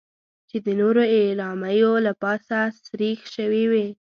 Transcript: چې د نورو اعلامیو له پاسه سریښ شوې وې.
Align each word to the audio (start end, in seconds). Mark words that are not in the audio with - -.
چې 0.49 0.57
د 0.65 0.67
نورو 0.81 1.03
اعلامیو 1.17 1.91
له 2.05 2.13
پاسه 2.21 2.59
سریښ 2.85 3.19
شوې 3.35 3.63
وې. 3.71 3.87